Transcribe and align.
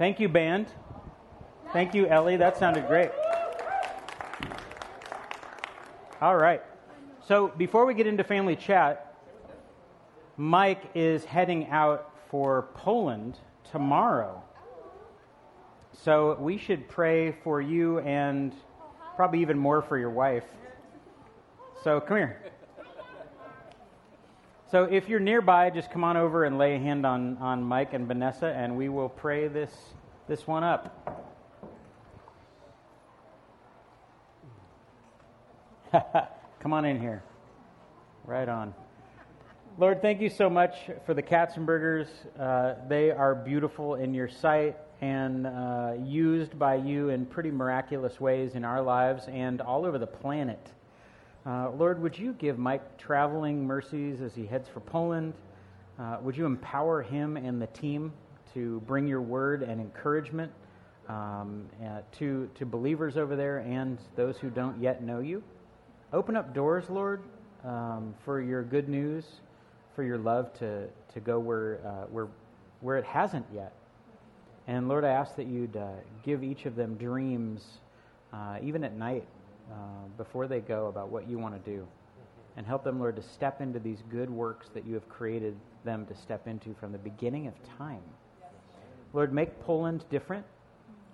Thank 0.00 0.18
you, 0.18 0.30
band. 0.30 0.66
Thank 1.74 1.92
you, 1.92 2.06
Ellie. 2.06 2.38
That 2.38 2.56
sounded 2.56 2.86
great. 2.88 3.10
All 6.22 6.36
right. 6.36 6.62
So 7.28 7.48
before 7.48 7.84
we 7.84 7.92
get 7.92 8.06
into 8.06 8.24
family 8.24 8.56
chat, 8.56 9.14
Mike 10.38 10.80
is 10.94 11.26
heading 11.26 11.68
out 11.68 12.10
for 12.30 12.68
Poland 12.72 13.36
tomorrow. 13.70 14.42
So 15.92 16.34
we 16.40 16.56
should 16.56 16.88
pray 16.88 17.32
for 17.44 17.60
you 17.60 17.98
and 17.98 18.54
probably 19.16 19.42
even 19.42 19.58
more 19.58 19.82
for 19.82 19.98
your 19.98 20.08
wife. 20.08 20.46
So 21.84 22.00
come 22.00 22.16
here. 22.16 22.42
So 24.70 24.84
if 24.84 25.08
you're 25.08 25.18
nearby, 25.18 25.70
just 25.70 25.90
come 25.90 26.04
on 26.04 26.16
over 26.16 26.44
and 26.44 26.56
lay 26.56 26.76
a 26.76 26.78
hand 26.78 27.04
on, 27.04 27.38
on 27.38 27.60
Mike 27.60 27.92
and 27.92 28.06
Vanessa, 28.06 28.46
and 28.46 28.76
we 28.76 28.88
will 28.88 29.08
pray 29.08 29.48
this, 29.48 29.72
this 30.28 30.46
one 30.46 30.62
up. 30.62 31.26
come 36.60 36.72
on 36.72 36.84
in 36.84 37.00
here. 37.00 37.24
Right 38.24 38.48
on. 38.48 38.72
Lord, 39.76 40.00
thank 40.02 40.20
you 40.20 40.30
so 40.30 40.48
much 40.48 40.76
for 41.04 41.14
the 41.14 41.22
Katzenbergers. 41.22 42.06
Uh, 42.38 42.74
they 42.88 43.10
are 43.10 43.34
beautiful 43.34 43.96
in 43.96 44.14
your 44.14 44.28
sight 44.28 44.76
and 45.00 45.48
uh, 45.48 45.94
used 46.00 46.56
by 46.60 46.76
you 46.76 47.08
in 47.08 47.26
pretty 47.26 47.50
miraculous 47.50 48.20
ways 48.20 48.54
in 48.54 48.64
our 48.64 48.82
lives 48.82 49.24
and 49.26 49.60
all 49.60 49.84
over 49.84 49.98
the 49.98 50.06
planet. 50.06 50.64
Uh, 51.50 51.68
Lord, 51.70 52.00
would 52.00 52.16
you 52.16 52.32
give 52.34 52.60
Mike 52.60 52.96
traveling 52.96 53.66
mercies 53.66 54.20
as 54.20 54.32
he 54.36 54.46
heads 54.46 54.68
for 54.68 54.78
Poland? 54.78 55.34
Uh, 55.98 56.18
would 56.22 56.36
you 56.36 56.46
empower 56.46 57.02
him 57.02 57.36
and 57.36 57.60
the 57.60 57.66
team 57.66 58.12
to 58.54 58.78
bring 58.86 59.08
your 59.08 59.20
word 59.20 59.64
and 59.64 59.80
encouragement 59.80 60.52
um, 61.08 61.66
uh, 61.84 62.02
to, 62.18 62.48
to 62.54 62.64
believers 62.64 63.16
over 63.16 63.34
there 63.34 63.58
and 63.58 63.98
those 64.14 64.36
who 64.36 64.48
don't 64.48 64.80
yet 64.80 65.02
know 65.02 65.18
you? 65.18 65.42
Open 66.12 66.36
up 66.36 66.54
doors, 66.54 66.84
Lord, 66.88 67.20
um, 67.64 68.14
for 68.24 68.40
your 68.40 68.62
good 68.62 68.88
news, 68.88 69.24
for 69.96 70.04
your 70.04 70.18
love 70.18 70.56
to, 70.60 70.86
to 71.14 71.18
go 71.18 71.40
where, 71.40 71.80
uh, 71.84 72.06
where, 72.12 72.28
where 72.80 72.96
it 72.96 73.04
hasn't 73.04 73.46
yet. 73.52 73.72
And 74.68 74.86
Lord, 74.86 75.04
I 75.04 75.08
ask 75.08 75.34
that 75.34 75.48
you'd 75.48 75.76
uh, 75.76 75.88
give 76.24 76.44
each 76.44 76.64
of 76.64 76.76
them 76.76 76.94
dreams, 76.94 77.64
uh, 78.32 78.58
even 78.62 78.84
at 78.84 78.94
night, 78.94 79.26
uh, 79.70 79.74
before 80.16 80.46
they 80.46 80.60
go, 80.60 80.86
about 80.86 81.10
what 81.10 81.28
you 81.28 81.38
want 81.38 81.62
to 81.62 81.70
do. 81.70 81.86
And 82.56 82.66
help 82.66 82.84
them, 82.84 82.98
Lord, 82.98 83.16
to 83.16 83.22
step 83.22 83.60
into 83.60 83.78
these 83.78 84.02
good 84.10 84.28
works 84.28 84.68
that 84.74 84.84
you 84.84 84.94
have 84.94 85.08
created 85.08 85.56
them 85.84 86.04
to 86.06 86.14
step 86.14 86.46
into 86.46 86.74
from 86.74 86.92
the 86.92 86.98
beginning 86.98 87.46
of 87.46 87.54
time. 87.78 88.02
Lord, 89.12 89.32
make 89.32 89.60
Poland 89.60 90.04
different, 90.10 90.44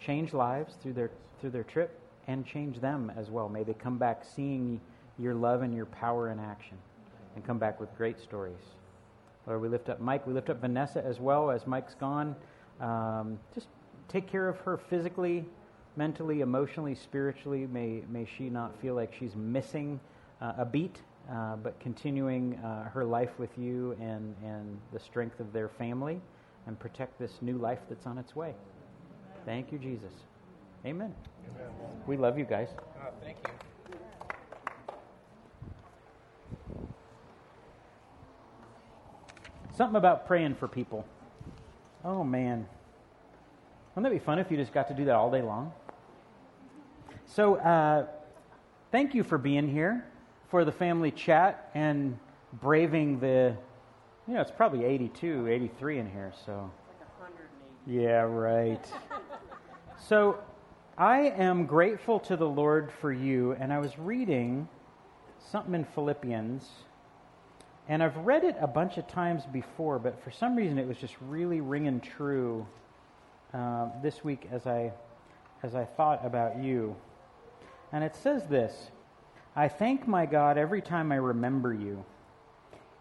change 0.01 0.33
lives 0.33 0.75
through 0.83 0.95
their, 0.95 1.11
through 1.41 1.51
their 1.51 1.65
trip, 1.65 2.01
and 2.27 2.45
change 2.45 2.81
them 2.81 3.13
as 3.17 3.31
well. 3.31 3.49
May 3.49 3.63
they 3.63 3.75
come 3.75 3.99
back 3.99 4.25
seeing 4.25 4.81
your 5.19 5.35
love 5.35 5.63
and 5.63 5.75
your 5.75 5.87
power 5.87 6.31
in 6.31 6.39
action 6.39 6.77
and 7.35 7.45
come 7.45 7.59
back 7.59 7.79
with 7.81 7.95
great 7.97 8.21
stories. 8.21 8.55
Lord, 9.47 9.61
we 9.63 9.69
lift 9.69 9.89
up 9.89 10.01
Mike. 10.01 10.27
We 10.27 10.33
lift 10.33 10.51
up 10.51 10.61
Vanessa 10.61 11.05
as 11.05 11.21
well 11.21 11.51
as 11.51 11.67
Mike's 11.67 11.95
gone. 11.95 12.35
Um, 12.81 13.39
just 13.55 13.69
take 14.09 14.27
care 14.27 14.49
of 14.49 14.59
her 14.59 14.77
physically, 14.77 15.45
mentally, 15.97 16.41
emotionally, 16.41 16.95
spiritually. 16.95 17.67
May, 17.67 18.03
may 18.09 18.27
she 18.37 18.49
not 18.51 18.79
feel 18.81 18.95
like 18.95 19.15
she's 19.19 19.35
missing 19.35 19.99
uh, 20.41 20.53
a 20.59 20.65
beat, 20.65 21.01
uh, 21.31 21.57
but 21.57 21.79
continuing 21.81 22.55
uh, 22.57 22.89
her 22.91 23.05
life 23.05 23.39
with 23.39 23.51
you 23.59 23.97
and, 24.01 24.35
and 24.45 24.79
the 24.93 25.01
strength 25.01 25.41
of 25.41 25.53
their 25.53 25.69
family 25.69 26.21
and 26.67 26.79
protect 26.79 27.19
this 27.19 27.33
new 27.41 27.57
life 27.59 27.81
that's 27.89 28.07
on 28.07 28.19
its 28.19 28.37
way. 28.37 28.55
Thank 29.45 29.73
you, 29.73 29.79
Jesus. 29.79 30.13
Amen. 30.85 31.15
Amen. 31.55 31.71
We 32.07 32.17
love 32.17 32.39
you 32.39 32.45
guys. 32.45 32.69
Oh, 32.79 33.09
thank 33.23 33.37
you. 33.47 33.53
Something 39.77 39.97
about 39.97 40.27
praying 40.27 40.55
for 40.55 40.69
people. 40.69 41.05
Oh, 42.05 42.25
man. 42.25 42.67
Wouldn't 43.95 44.11
that 44.11 44.19
be 44.19 44.25
fun 44.25 44.39
if 44.39 44.51
you 44.51 44.57
just 44.57 44.73
got 44.73 44.89
to 44.89 44.95
do 44.95 45.05
that 45.05 45.15
all 45.15 45.31
day 45.31 45.43
long? 45.43 45.73
So, 47.37 47.57
uh, 47.57 48.07
thank 48.93 49.15
you 49.15 49.23
for 49.23 49.37
being 49.37 49.69
here 49.69 50.07
for 50.49 50.65
the 50.65 50.73
family 50.73 51.11
chat 51.11 51.71
and 51.75 52.19
braving 52.63 53.21
the, 53.21 53.55
you 54.27 54.33
know, 54.33 54.41
it's 54.41 54.51
probably 54.51 54.87
82, 54.87 55.47
83 55.47 55.99
in 55.99 56.11
here, 56.11 56.33
so. 56.47 56.71
Yeah, 57.87 58.23
right. 58.23 58.83
so, 60.09 60.39
I 60.97 61.25
am 61.29 61.67
grateful 61.67 62.21
to 62.21 62.39
the 62.39 62.49
Lord 62.49 62.91
for 63.03 63.13
you, 63.13 63.53
and 63.61 63.71
I 63.71 63.81
was 63.81 63.99
reading 63.99 64.67
something 65.39 65.75
in 65.75 65.85
Philippians 65.85 66.67
and 67.87 68.03
I've 68.03 68.17
read 68.17 68.45
it 68.45 68.57
a 68.63 68.67
bunch 68.67 68.97
of 68.97 69.07
times 69.09 69.43
before, 69.53 69.99
but 69.99 70.25
for 70.25 70.31
some 70.31 70.57
reason 70.57 70.79
it 70.79 70.89
was 70.89 70.97
just 70.97 71.15
really 71.21 71.61
ringing 71.61 72.01
true 72.01 72.67
uh, 73.53 73.91
this 74.03 74.25
week 74.25 74.49
as 74.51 74.67
I, 74.67 74.91
as 75.63 75.75
I 75.75 75.85
thought 75.85 76.25
about 76.25 76.59
you. 76.59 76.97
And 77.97 78.05
it 78.05 78.15
says 78.15 78.47
this 78.47 78.91
I 79.57 79.69
thank 79.69 80.07
my 80.07 80.27
God 80.27 80.59
every 80.59 80.83
time 80.83 81.11
I 81.11 81.17
remember 81.17 81.73
you. 81.73 82.05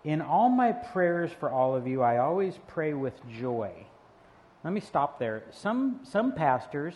In 0.05 0.21
all 0.21 0.47
my 0.47 0.71
prayers 0.71 1.31
for 1.37 1.51
all 1.51 1.75
of 1.75 1.85
you, 1.85 2.01
I 2.01 2.19
always 2.19 2.57
pray 2.67 2.93
with 2.93 3.13
joy. 3.37 3.73
Let 4.63 4.71
me 4.71 4.79
stop 4.79 5.19
there. 5.19 5.43
Some, 5.51 5.99
some 6.03 6.31
pastors, 6.31 6.93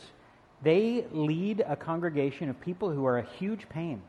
they 0.64 1.08
lead 1.12 1.62
a 1.68 1.76
congregation 1.76 2.48
of 2.48 2.62
people 2.62 2.90
who 2.90 3.06
are 3.06 3.18
a 3.18 3.26
huge 3.38 3.68
pain. 3.68 4.02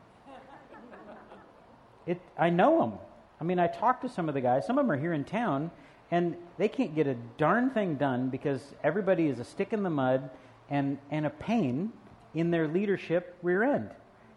It, 2.07 2.21
I 2.37 2.49
know 2.49 2.79
them. 2.79 2.93
I 3.41 3.43
mean, 3.43 3.59
I 3.59 3.67
talk 3.67 3.99
to 4.03 4.09
some 4.09 4.29
of 4.29 4.35
the 4.35 4.41
guys, 4.41 4.65
some 4.65 4.77
of 4.77 4.85
them 4.85 4.91
are 4.91 5.01
here 5.01 5.11
in 5.11 5.25
town, 5.25 5.69
and 6.11 6.37
they 6.57 6.69
can't 6.69 6.95
get 6.95 7.07
a 7.07 7.15
darn 7.37 7.71
thing 7.71 7.95
done 7.95 8.29
because 8.29 8.73
everybody 8.85 9.27
is 9.27 9.39
a 9.39 9.43
stick 9.43 9.73
in 9.73 9.83
the 9.83 9.89
mud 9.89 10.29
and, 10.69 10.97
and 11.09 11.25
a 11.25 11.29
pain 11.29 11.91
in 12.33 12.51
their 12.51 12.67
leadership 12.67 13.37
rear 13.41 13.63
end. 13.63 13.91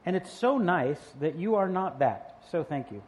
And 0.06 0.16
it's 0.16 0.30
so 0.30 0.58
nice 0.58 0.98
that 1.20 1.36
you 1.36 1.54
are 1.54 1.68
not 1.68 1.98
that. 2.00 2.44
So 2.50 2.62
thank 2.62 2.90
you. 2.90 3.02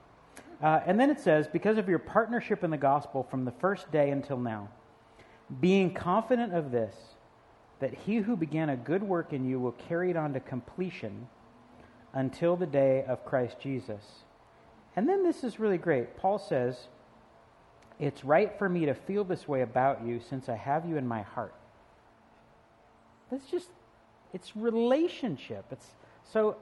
Uh, 0.63 0.81
and 0.87 0.99
then 0.99 1.11
it 1.11 1.21
says, 1.21 1.47
because 1.47 1.77
of 1.77 1.89
your 1.89 1.99
partnership 1.99 2.65
in 2.65 2.71
the 2.71 2.77
gospel 2.77 3.23
from 3.23 3.45
the 3.45 3.51
first 3.53 3.91
day 3.93 4.11
until 4.11 4.39
now, 4.39 4.69
being 5.61 5.93
confident 5.93 6.55
of 6.55 6.71
this, 6.71 6.95
that 7.81 7.93
he 7.93 8.17
who 8.17 8.37
began 8.37 8.71
a 8.71 8.77
good 8.77 9.03
work 9.03 9.33
in 9.33 9.45
you 9.47 9.61
will 9.61 9.73
carry 9.73 10.11
it 10.11 10.17
on 10.17 10.33
to 10.33 10.41
completion 10.41 11.29
until 12.15 12.57
the 12.57 12.67
day 12.67 13.05
of 13.07 13.25
Christ 13.25 13.57
Jesus. 13.61 14.03
And 14.97 15.07
then 15.07 15.23
this 15.23 15.45
is 15.45 15.61
really 15.61 15.77
great. 15.77 16.17
Paul 16.17 16.39
says, 16.39 16.89
It's 18.01 18.25
right 18.25 18.59
for 18.59 18.69
me 18.69 18.87
to 18.87 18.95
feel 18.95 19.25
this 19.25 19.47
way 19.47 19.61
about 19.61 20.07
you 20.07 20.21
since 20.21 20.49
I 20.49 20.57
have 20.57 20.89
you 20.89 20.97
in 20.97 21.07
my 21.07 21.21
heart. 21.21 21.55
That's 23.31 23.47
just, 23.51 23.69
it's 24.33 24.57
relationship. 24.57 25.65
It's, 25.71 25.87
so 26.33 26.57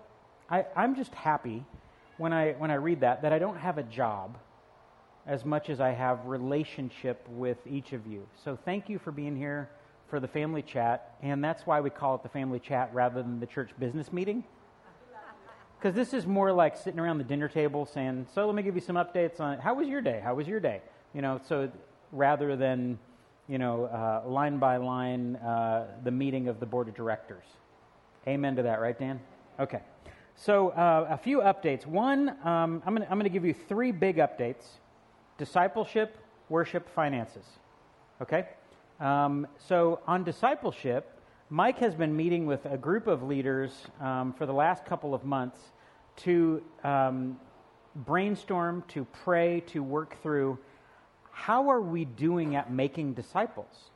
I, 0.50 0.66
I'm 0.76 0.94
just 0.94 1.14
happy 1.14 1.64
when 2.18 2.32
I, 2.32 2.52
when 2.52 2.70
I 2.70 2.74
read 2.74 3.00
that, 3.00 3.22
that 3.22 3.32
I 3.32 3.38
don't 3.38 3.56
have 3.56 3.78
a 3.78 3.82
job 3.82 4.36
as 5.26 5.44
much 5.44 5.70
as 5.70 5.80
I 5.80 5.90
have 5.90 6.26
relationship 6.26 7.26
with 7.30 7.58
each 7.66 7.92
of 7.92 8.06
you. 8.06 8.26
So 8.44 8.58
thank 8.64 8.88
you 8.88 8.98
for 8.98 9.10
being 9.10 9.36
here 9.36 9.70
for 10.08 10.20
the 10.20 10.28
family 10.28 10.62
chat, 10.62 11.16
and 11.22 11.42
that's 11.42 11.66
why 11.66 11.80
we 11.80 11.90
call 11.90 12.14
it 12.14 12.22
the 12.22 12.28
family 12.28 12.58
chat 12.58 12.90
rather 12.92 13.22
than 13.22 13.40
the 13.40 13.46
church 13.46 13.70
business 13.78 14.12
meeting 14.12 14.44
because 15.84 15.94
this 15.94 16.14
is 16.14 16.26
more 16.26 16.50
like 16.50 16.78
sitting 16.78 16.98
around 16.98 17.18
the 17.18 17.24
dinner 17.24 17.46
table 17.46 17.84
saying, 17.84 18.26
"So 18.34 18.46
let 18.46 18.54
me 18.54 18.62
give 18.62 18.74
you 18.74 18.80
some 18.80 18.96
updates 18.96 19.38
on 19.38 19.58
how 19.58 19.74
was 19.74 19.86
your 19.86 20.00
day? 20.00 20.18
How 20.24 20.34
was 20.34 20.48
your 20.48 20.58
day?" 20.58 20.80
You 21.12 21.20
know, 21.20 21.38
so 21.46 21.70
rather 22.10 22.56
than 22.56 22.98
you 23.48 23.58
know 23.58 23.84
uh, 23.84 24.28
line 24.28 24.58
by 24.58 24.76
line 24.76 25.36
uh, 25.36 25.86
the 26.02 26.10
meeting 26.10 26.48
of 26.48 26.60
the 26.60 26.66
board 26.66 26.88
of 26.88 26.94
directors. 26.94 27.44
Amen 28.26 28.56
to 28.56 28.62
that, 28.62 28.80
right, 28.80 28.98
Dan? 28.98 29.20
Okay. 29.60 29.80
So 30.36 30.70
uh, 30.70 31.06
a 31.10 31.18
few 31.18 31.38
updates. 31.40 31.86
One, 31.86 32.30
um, 32.44 32.82
I'm 32.86 32.96
going 32.96 33.22
to 33.22 33.28
give 33.28 33.44
you 33.44 33.54
three 33.54 33.92
big 33.92 34.16
updates: 34.16 34.64
discipleship, 35.38 36.16
worship, 36.48 36.88
finances. 36.94 37.44
Okay. 38.20 38.48
Um, 39.00 39.46
so 39.58 40.00
on 40.06 40.24
discipleship. 40.24 41.10
Mike 41.50 41.78
has 41.78 41.94
been 41.94 42.16
meeting 42.16 42.46
with 42.46 42.64
a 42.64 42.76
group 42.76 43.06
of 43.06 43.22
leaders 43.22 43.70
um, 44.00 44.32
for 44.32 44.46
the 44.46 44.52
last 44.52 44.86
couple 44.86 45.14
of 45.14 45.24
months 45.24 45.58
to 46.16 46.62
um, 46.82 47.38
brainstorm, 47.96 48.82
to 48.88 49.04
pray, 49.04 49.60
to 49.66 49.82
work 49.82 50.20
through 50.22 50.58
how 51.34 51.68
are 51.68 51.80
we 51.80 52.04
doing 52.04 52.54
at 52.54 52.72
making 52.72 53.12
disciples? 53.14 53.90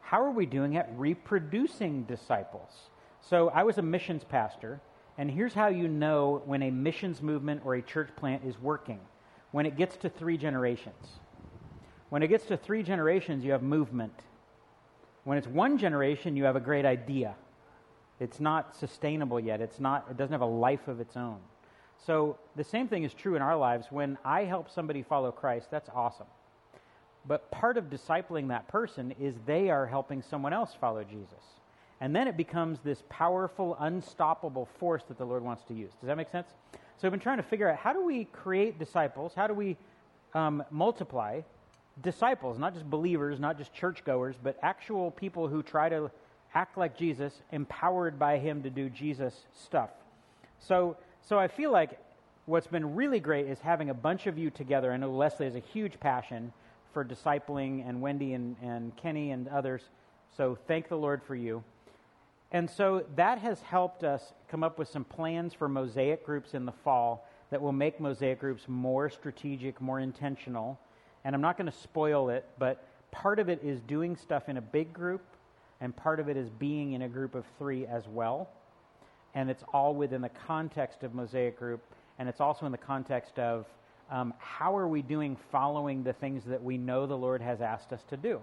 How 0.00 0.20
are 0.22 0.32
we 0.32 0.44
doing 0.44 0.76
at 0.76 0.90
reproducing 0.96 2.02
disciples? 2.02 2.68
So 3.20 3.48
I 3.48 3.62
was 3.62 3.78
a 3.78 3.82
missions 3.82 4.24
pastor, 4.24 4.80
and 5.16 5.30
here's 5.30 5.54
how 5.54 5.68
you 5.68 5.86
know 5.86 6.42
when 6.44 6.62
a 6.62 6.70
missions 6.70 7.22
movement 7.22 7.62
or 7.64 7.76
a 7.76 7.80
church 7.80 8.10
plant 8.16 8.44
is 8.44 8.60
working 8.60 9.00
when 9.52 9.66
it 9.66 9.76
gets 9.76 9.96
to 9.98 10.08
three 10.08 10.36
generations. 10.36 11.20
When 12.10 12.24
it 12.24 12.28
gets 12.28 12.44
to 12.46 12.56
three 12.56 12.82
generations, 12.82 13.44
you 13.44 13.52
have 13.52 13.62
movement. 13.62 14.20
When 15.22 15.38
it's 15.38 15.46
one 15.46 15.78
generation, 15.78 16.36
you 16.36 16.44
have 16.44 16.56
a 16.56 16.60
great 16.60 16.84
idea. 16.84 17.36
It's 18.18 18.40
not 18.40 18.76
sustainable 18.76 19.38
yet. 19.38 19.60
It's 19.60 19.78
not, 19.78 20.06
it 20.10 20.16
doesn't 20.16 20.32
have 20.32 20.40
a 20.40 20.44
life 20.44 20.88
of 20.88 21.00
its 21.00 21.16
own. 21.16 21.38
So 22.04 22.36
the 22.56 22.64
same 22.64 22.88
thing 22.88 23.04
is 23.04 23.14
true 23.14 23.36
in 23.36 23.42
our 23.42 23.56
lives. 23.56 23.86
When 23.90 24.18
I 24.24 24.42
help 24.42 24.70
somebody 24.70 25.02
follow 25.02 25.30
Christ, 25.30 25.70
that's 25.70 25.88
awesome. 25.94 26.26
But 27.26 27.50
part 27.50 27.76
of 27.76 27.84
discipling 27.84 28.48
that 28.48 28.68
person 28.68 29.14
is 29.20 29.34
they 29.46 29.70
are 29.70 29.86
helping 29.86 30.22
someone 30.22 30.52
else 30.52 30.74
follow 30.78 31.02
Jesus. 31.04 31.42
And 32.00 32.14
then 32.14 32.28
it 32.28 32.36
becomes 32.36 32.80
this 32.80 33.02
powerful, 33.08 33.76
unstoppable 33.80 34.68
force 34.78 35.02
that 35.08 35.16
the 35.16 35.24
Lord 35.24 35.42
wants 35.42 35.64
to 35.64 35.74
use. 35.74 35.92
Does 36.00 36.08
that 36.08 36.16
make 36.16 36.30
sense? 36.30 36.48
So 36.98 37.08
I've 37.08 37.12
been 37.12 37.20
trying 37.20 37.38
to 37.38 37.42
figure 37.42 37.68
out 37.68 37.78
how 37.78 37.92
do 37.92 38.04
we 38.04 38.24
create 38.26 38.78
disciples? 38.78 39.32
How 39.34 39.46
do 39.46 39.54
we 39.54 39.76
um, 40.34 40.62
multiply 40.70 41.40
disciples, 42.02 42.58
not 42.58 42.74
just 42.74 42.88
believers, 42.88 43.38
not 43.38 43.56
just 43.56 43.72
churchgoers, 43.72 44.36
but 44.42 44.58
actual 44.62 45.10
people 45.10 45.48
who 45.48 45.62
try 45.62 45.88
to 45.88 46.10
act 46.54 46.78
like 46.78 46.96
Jesus, 46.96 47.32
empowered 47.52 48.18
by 48.18 48.38
Him 48.38 48.62
to 48.62 48.70
do 48.70 48.88
Jesus 48.88 49.46
stuff. 49.54 49.90
So, 50.60 50.96
so 51.22 51.38
I 51.38 51.48
feel 51.48 51.72
like 51.72 51.98
what's 52.46 52.66
been 52.66 52.94
really 52.94 53.20
great 53.20 53.46
is 53.46 53.58
having 53.60 53.90
a 53.90 53.94
bunch 53.94 54.26
of 54.26 54.38
you 54.38 54.50
together. 54.50 54.92
I 54.92 54.96
know 54.96 55.10
Leslie 55.10 55.46
has 55.46 55.56
a 55.56 55.60
huge 55.60 55.98
passion 55.98 56.52
for 56.94 57.04
discipling, 57.04 57.86
and 57.86 58.00
Wendy 58.00 58.32
and, 58.32 58.56
and 58.62 58.96
Kenny 58.96 59.32
and 59.32 59.48
others. 59.48 59.82
So 60.36 60.56
thank 60.66 60.88
the 60.88 60.96
Lord 60.96 61.22
for 61.22 61.34
you. 61.34 61.62
And 62.52 62.70
so 62.70 63.04
that 63.16 63.38
has 63.38 63.60
helped 63.60 64.04
us 64.04 64.32
come 64.48 64.62
up 64.62 64.78
with 64.78 64.88
some 64.88 65.04
plans 65.04 65.52
for 65.52 65.68
mosaic 65.68 66.24
groups 66.24 66.54
in 66.54 66.64
the 66.64 66.72
fall 66.72 67.28
that 67.50 67.60
will 67.60 67.72
make 67.72 68.00
mosaic 68.00 68.40
groups 68.40 68.62
more 68.68 69.10
strategic, 69.10 69.80
more 69.80 70.00
intentional. 70.00 70.78
And 71.24 71.34
I'm 71.34 71.40
not 71.40 71.58
going 71.58 71.70
to 71.70 71.76
spoil 71.76 72.30
it, 72.30 72.46
but 72.58 72.86
part 73.10 73.38
of 73.38 73.48
it 73.48 73.60
is 73.62 73.80
doing 73.80 74.16
stuff 74.16 74.48
in 74.48 74.56
a 74.56 74.62
big 74.62 74.92
group, 74.92 75.22
and 75.80 75.94
part 75.94 76.20
of 76.20 76.28
it 76.28 76.36
is 76.36 76.48
being 76.48 76.92
in 76.92 77.02
a 77.02 77.08
group 77.08 77.34
of 77.34 77.44
three 77.58 77.86
as 77.86 78.06
well. 78.08 78.48
And 79.34 79.50
it's 79.50 79.64
all 79.72 79.94
within 79.94 80.20
the 80.20 80.30
context 80.46 81.02
of 81.02 81.14
mosaic 81.14 81.58
group, 81.58 81.82
and 82.18 82.28
it's 82.28 82.40
also 82.40 82.66
in 82.66 82.72
the 82.72 82.78
context 82.78 83.38
of 83.38 83.66
um, 84.10 84.34
how 84.38 84.76
are 84.76 84.88
we 84.88 85.02
doing 85.02 85.36
following 85.50 86.02
the 86.02 86.12
things 86.12 86.44
that 86.44 86.62
we 86.62 86.78
know 86.78 87.06
the 87.06 87.16
Lord 87.16 87.40
has 87.40 87.60
asked 87.60 87.92
us 87.92 88.02
to 88.10 88.16
do? 88.16 88.40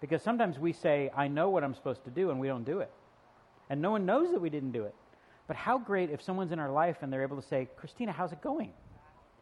Because 0.00 0.22
sometimes 0.22 0.58
we 0.58 0.72
say, 0.72 1.10
I 1.16 1.28
know 1.28 1.50
what 1.50 1.64
I'm 1.64 1.74
supposed 1.74 2.04
to 2.04 2.10
do, 2.10 2.30
and 2.30 2.38
we 2.38 2.48
don't 2.48 2.64
do 2.64 2.80
it. 2.80 2.90
And 3.70 3.80
no 3.80 3.90
one 3.90 4.06
knows 4.06 4.30
that 4.32 4.40
we 4.40 4.50
didn't 4.50 4.72
do 4.72 4.84
it. 4.84 4.94
But 5.46 5.56
how 5.56 5.78
great 5.78 6.10
if 6.10 6.22
someone's 6.22 6.52
in 6.52 6.58
our 6.58 6.70
life 6.70 6.98
and 7.00 7.12
they're 7.12 7.22
able 7.22 7.40
to 7.40 7.46
say, 7.46 7.68
Christina, 7.76 8.12
how's 8.12 8.32
it 8.32 8.42
going? 8.42 8.72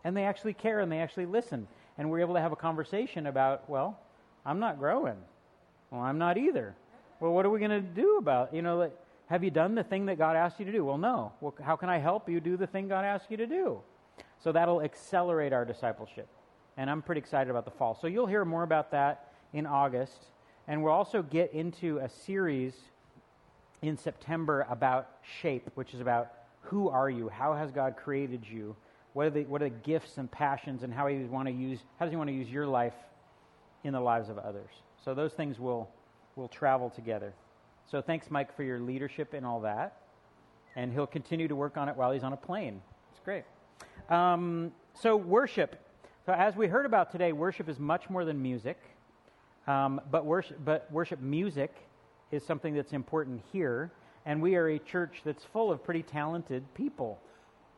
And 0.04 0.16
they 0.16 0.25
actually 0.25 0.52
care 0.54 0.81
and 0.81 0.92
they 0.92 0.98
actually 0.98 1.26
listen. 1.26 1.66
And 1.96 2.10
we're 2.10 2.20
able 2.20 2.34
to 2.34 2.40
have 2.40 2.52
a 2.52 2.56
conversation 2.56 3.26
about, 3.26 3.69
well, 3.69 3.98
I'm 4.44 4.60
not 4.60 4.78
growing. 4.78 5.16
Well, 5.90 6.02
I'm 6.02 6.19
not 6.19 6.36
either. 6.36 6.75
Well, 7.20 7.32
what 7.32 7.46
are 7.46 7.50
we 7.50 7.58
going 7.58 7.70
to 7.70 7.81
do 7.81 8.19
about, 8.19 8.52
you 8.54 8.62
know, 8.62 8.90
have 9.28 9.42
you 9.42 9.50
done 9.50 9.75
the 9.75 9.84
thing 9.84 10.06
that 10.06 10.19
God 10.19 10.36
asked 10.36 10.58
you 10.58 10.66
to 10.66 10.72
do? 10.72 10.84
Well, 10.84 10.98
no. 10.98 11.32
Well, 11.40 11.54
how 11.62 11.76
can 11.76 11.88
I 11.88 11.98
help 11.98 12.28
you 12.28 12.40
do 12.40 12.56
the 12.56 12.66
thing 12.66 12.88
God 12.88 13.04
asked 13.04 13.31
you 13.31 13.38
to 13.38 13.46
do? 13.46 13.81
So 14.44 14.52
that'll 14.52 14.82
accelerate 14.82 15.55
our 15.55 15.64
discipleship. 15.64 16.29
And 16.76 16.91
I'm 16.91 17.00
pretty 17.00 17.20
excited 17.20 17.50
about 17.50 17.64
the 17.64 17.70
fall. 17.70 17.99
So 17.99 18.06
you'll 18.06 18.26
hear 18.26 18.44
more 18.44 18.62
about 18.62 18.91
that 18.91 19.32
in 19.55 19.64
August. 19.64 20.26
And 20.69 20.85
we'll 20.85 20.93
also 20.93 21.23
get 21.23 21.55
into 21.55 21.96
a 21.99 22.11
series 22.11 22.75
in 23.81 23.96
September 23.96 24.67
about 24.69 25.08
shape, 25.41 25.70
which 25.76 25.94
is 25.94 26.00
about 26.00 26.32
who 26.61 26.91
are 26.91 27.08
you? 27.08 27.31
How 27.31 27.55
has 27.55 27.70
God 27.70 27.96
created 27.96 28.44
you? 28.46 28.76
What 29.14 29.26
are 29.26 29.31
the, 29.31 29.44
what 29.44 29.62
are 29.62 29.70
the 29.70 29.76
gifts 29.76 30.19
and 30.19 30.31
passions 30.31 30.82
and 30.82 30.93
how, 30.93 31.06
he 31.06 31.17
want 31.25 31.49
to 31.49 31.55
use, 31.55 31.79
how 31.99 32.05
does 32.05 32.12
he 32.12 32.17
want 32.17 32.29
to 32.29 32.35
use 32.35 32.50
your 32.50 32.67
life 32.67 32.94
in 33.82 33.94
the 33.94 34.00
lives 34.00 34.29
of 34.29 34.37
others? 34.38 34.70
So 35.05 35.14
those 35.14 35.32
things 35.32 35.58
will, 35.58 35.88
will 36.37 36.49
travel 36.49 36.91
together. 36.91 37.32
So 37.91 38.02
thanks, 38.02 38.31
Mike, 38.31 38.55
for 38.55 38.62
your 38.62 38.81
leadership 38.81 39.32
in 39.32 39.44
all 39.44 39.61
that. 39.61 39.96
And 40.76 40.93
he'll 40.93 41.06
continue 41.06 41.49
to 41.49 41.56
work 41.56 41.79
on 41.79 41.88
it 41.88 41.96
while 41.96 42.12
he's 42.12 42.25
on 42.25 42.32
a 42.35 42.38
plane. 42.38 42.82
It's 43.12 43.20
great. 43.25 43.44
Um, 44.08 44.72
so, 44.94 45.16
worship. 45.16 45.80
So, 46.26 46.32
as 46.32 46.56
we 46.56 46.66
heard 46.66 46.86
about 46.86 47.10
today, 47.10 47.32
worship 47.32 47.68
is 47.68 47.78
much 47.78 48.08
more 48.08 48.24
than 48.24 48.40
music. 48.40 48.78
Um, 49.66 50.00
but, 50.10 50.24
worship, 50.24 50.58
but 50.64 50.90
worship 50.92 51.20
music 51.20 51.74
is 52.30 52.44
something 52.44 52.74
that's 52.74 52.92
important 52.92 53.42
here. 53.52 53.90
And 54.26 54.40
we 54.40 54.56
are 54.56 54.68
a 54.68 54.78
church 54.78 55.22
that's 55.24 55.44
full 55.44 55.70
of 55.70 55.84
pretty 55.84 56.02
talented 56.02 56.62
people. 56.74 57.20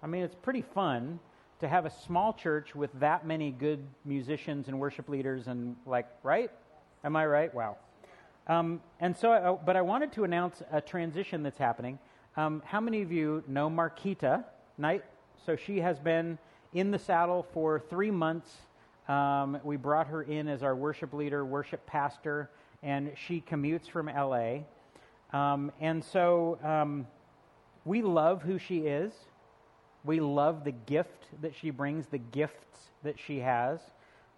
I 0.03 0.07
mean, 0.07 0.23
it's 0.23 0.35
pretty 0.35 0.63
fun 0.63 1.19
to 1.61 1.69
have 1.69 1.87
a 1.87 1.91
small 1.91 2.33
church 2.33 2.75
with 2.75 2.91
that 3.01 3.27
many 3.27 3.51
good 3.51 3.85
musicians 4.05 4.69
and 4.69 4.79
worship 4.79 5.09
leaders, 5.09 5.47
and 5.47 5.75
like, 5.87 6.07
right? 6.23 6.51
Am 7.03 7.17
I 7.17 7.27
right? 7.27 7.55
Wow. 7.55 7.77
Um, 8.47 8.81
and 9.01 9.17
so, 9.17 9.33
I, 9.33 9.53
but 9.65 9.77
I 9.77 9.83
wanted 9.83 10.13
to 10.13 10.25
announce 10.25 10.63
a 10.71 10.81
transition 10.81 11.43
that's 11.43 11.59
happening. 11.59 11.99
Um, 12.37 12.63
how 12.65 12.81
many 12.81 13.03
of 13.03 13.11
you 13.11 13.43
know 13.49 13.69
Marquita 13.71 14.45
Knight? 14.79 15.03
So 15.45 15.57
she 15.57 15.81
has 15.81 15.99
been 15.99 16.39
in 16.73 16.91
the 16.91 16.99
saddle 16.99 17.47
for 17.53 17.79
three 17.79 18.11
months. 18.11 18.51
Um, 19.09 19.59
we 19.63 19.77
brought 19.77 20.09
her 20.09 20.23
in 20.23 20.49
as 20.49 20.63
our 20.63 20.75
worship 20.75 21.13
leader, 21.13 21.45
worship 21.45 21.87
pastor, 21.87 22.51
and 22.83 23.13
she 23.17 23.41
commutes 23.41 23.89
from 23.89 24.07
LA. 24.07 24.61
Um, 25.33 25.73
and 25.81 26.03
so 26.03 26.59
um, 26.63 27.07
we 27.85 28.03
love 28.03 28.43
who 28.43 28.59
she 28.59 28.79
is. 28.79 29.13
We 30.05 30.21
love 30.21 30.65
the 30.65 30.73
gift 30.73 31.27
that 31.43 31.55
she 31.55 31.71
brings, 31.71 32.07
the 32.07 32.19
gifts 32.19 32.91
that 33.03 33.19
she 33.19 33.41
has. 33.41 33.81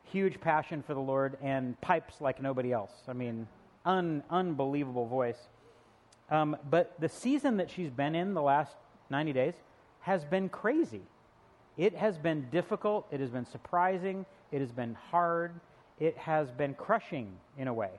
Huge 0.05 0.41
passion 0.41 0.83
for 0.83 0.95
the 0.95 1.01
Lord 1.01 1.37
and 1.43 1.79
pipes 1.81 2.21
like 2.21 2.41
nobody 2.41 2.73
else. 2.73 2.93
I 3.07 3.13
mean, 3.13 3.47
un- 3.85 4.23
unbelievable 4.31 5.07
voice. 5.07 5.49
Um, 6.31 6.57
but 6.71 6.95
the 6.99 7.09
season 7.09 7.57
that 7.59 7.71
she's 7.71 7.91
been 7.91 8.15
in 8.15 8.35
the 8.35 8.43
last 8.43 8.77
90 9.11 9.33
days 9.33 9.55
has 10.09 10.25
been 10.25 10.49
crazy. 10.49 11.03
It 11.77 11.95
has 11.95 12.17
been 12.17 12.49
difficult, 12.51 13.07
it 13.13 13.21
has 13.21 13.29
been 13.29 13.45
surprising, 13.45 14.25
it 14.51 14.61
has 14.61 14.73
been 14.73 14.97
hard, 15.11 15.53
it 16.01 16.17
has 16.17 16.51
been 16.51 16.73
crushing 16.73 17.31
in 17.59 17.69
a 17.69 17.75
way. 17.75 17.91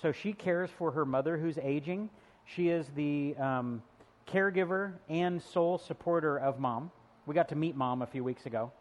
So 0.00 0.10
she 0.10 0.32
cares 0.32 0.70
for 0.78 0.90
her 0.92 1.04
mother 1.04 1.36
who's 1.36 1.58
aging. 1.58 2.08
She 2.46 2.70
is 2.70 2.86
the 2.96 3.36
um, 3.36 3.82
caregiver 4.26 4.94
and 5.10 5.42
sole 5.42 5.76
supporter 5.76 6.38
of 6.38 6.58
mom. 6.58 6.90
We 7.26 7.34
got 7.34 7.50
to 7.50 7.56
meet 7.56 7.76
mom 7.76 8.00
a 8.00 8.06
few 8.06 8.24
weeks 8.24 8.46
ago, 8.46 8.72